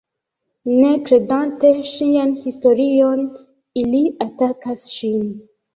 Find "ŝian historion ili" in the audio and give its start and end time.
1.91-4.05